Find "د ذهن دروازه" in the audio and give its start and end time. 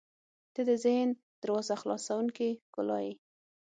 0.69-1.75